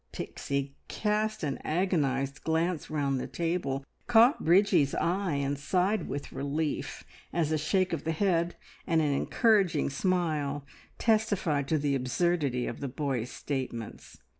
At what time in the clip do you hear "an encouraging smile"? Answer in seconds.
8.99-10.65